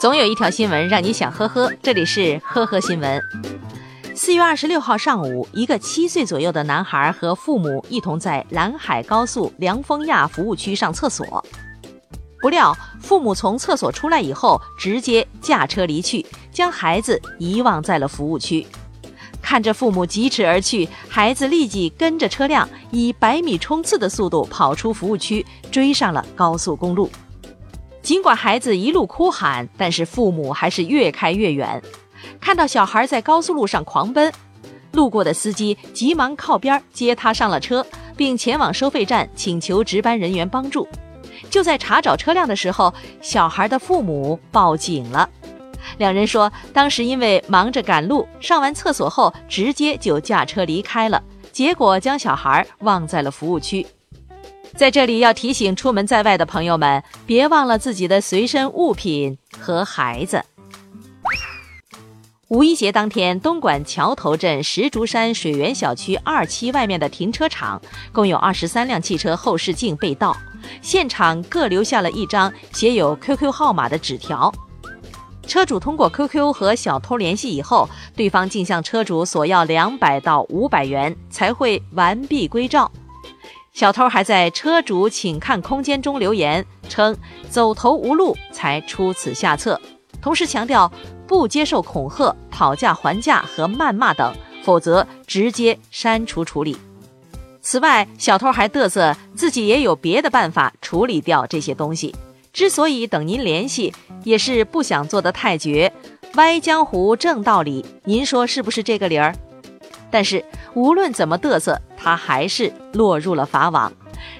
[0.00, 3.22] 总有一条新闻让你想呵呵，这里是呵呵新闻。
[4.14, 11.44] 四月二十六号上午，一个七岁左右的男孩和父母一同在兰海高速凉风亚服务区上厕所，
[12.40, 18.66] 不料父母从厕所出来以后，直接驾车离去，将孩子遗忘在了服务区。
[19.42, 27.10] 看着父母疾驰而去，孩子立即跟着车辆以百米冲刺的速度跑出服务区，追上了高速公路。
[28.10, 31.80] 尽管孩子一路哭喊，但是父母还是越开越远。
[32.40, 34.32] 看到小孩在高速路上狂奔，
[34.90, 37.86] 路过的司机急忙靠边接他上了车，
[38.16, 40.88] 并前往收费站请求值班人员帮助。
[41.50, 45.30] 就在查找车辆的时候，小孩的父母报警了。
[45.98, 51.22] 两人说，当时因为忙着赶路，上完厕所后直接就驾车离开了，
[51.52, 53.86] 结果将小孩忘在了服务区。
[54.80, 60.42] 在这里要提醒出门在外的朋友们，别忘了自己的随身物品和孩子。
[62.48, 67.78] 五一节当天，东莞桥头镇石竹山水源小区二期外面的停车场，
[68.10, 70.34] 共有二十三辆汽车后视镜被盗，
[70.80, 74.50] 现场各留下了一张写有 QQ 号码的纸条。
[75.46, 77.86] 车主通过 QQ 和小偷联系以后，
[78.16, 82.90] 对方竟向车主索要两百到五百元，才会完璧归赵。
[83.72, 87.16] 小偷还在车主请看空间中留言称
[87.48, 89.80] 走投无路才出此下策，
[90.20, 90.90] 同时强调
[91.26, 96.76] 不接受恐吓、讨价还价和谩骂等，否则直接删除处理。
[97.62, 102.14] 此外，小偷还嘚瑟自己也有别的办法处理掉这些东西。
[102.52, 105.92] 之所以等您联系，也是不想做得太绝，
[106.34, 107.84] 歪江湖正道理。
[108.04, 109.32] 您说是不是这个理儿？
[110.10, 110.44] 但是
[110.74, 113.92] 无论怎么嘚瑟，他还是落入了法网。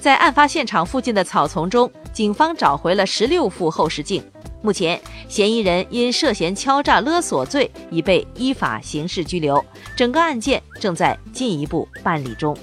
[0.00, 4.22] 在案发现场附近的草丛中，警方找回了十六副后视镜。
[4.60, 9.64] 目前，嫌疑人因涉嫌敲诈勒索罪已被依法刑事拘留，
[9.96, 12.56] 整个案件正在进一步办理中。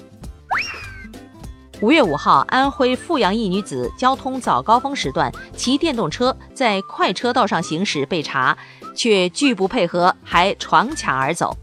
[1.82, 8.56] 五月五号，安徽阜阳一女子交通早高峰时段骑电动车在快车道上行驶被查，
[8.94, 11.56] 却拒不配合，还闯卡而走。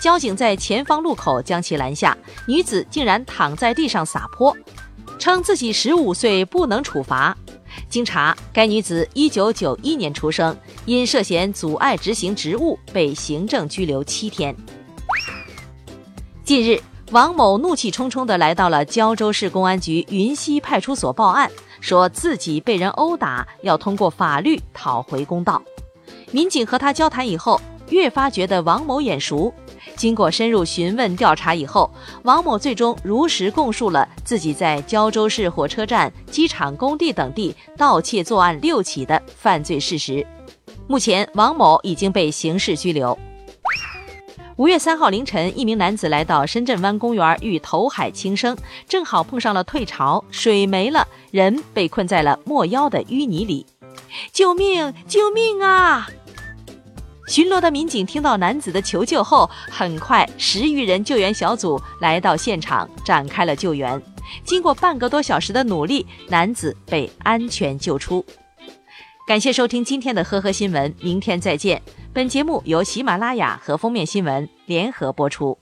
[0.00, 2.16] 交警在前方路口将其拦下，
[2.46, 4.56] 女子竟然躺在地上撒泼，
[5.18, 7.36] 称自己十五岁不能处罚。
[7.88, 14.54] 经查，该女子一九九一年出生，因涉嫌阻碍执行职务被行政拘留七天。
[16.42, 16.80] 近日，
[17.10, 25.60] 王某怒气冲冲地来到了胶州市公安局云溪派出所报案，说自己被人殴打，要通过法律讨回公道。
[26.30, 27.60] 民警和他交谈以后，
[27.90, 29.52] 越发觉得王某眼熟。
[29.94, 31.90] 经过深入询问调查以后，
[32.24, 40.26] 王某最终如实供述了自己在胶州市火车站、机场、工地等地盗窃作案六起的犯罪事实。
[40.86, 43.16] 目前，王某已经被刑事拘留。
[44.56, 48.56] 五月三号凌晨，一名男子来到深圳湾公园欲投海轻生，
[48.88, 53.66] 正好碰上了退潮，水没了，人被困在了没腰的淤泥里。
[54.32, 54.94] 救命！
[55.06, 56.08] 救命啊！
[57.36, 64.02] 巡逻的民警听到男子的求救后，很快十余人救援小组来到现场，展开了救援。
[64.42, 68.24] 经过半个多小时的努力，男子被安全救出。
[69.28, 71.82] 感谢收听今天的呵呵新闻，明天再见。
[72.14, 75.58] 本节目由喜马拉雅和封面新闻联合播出。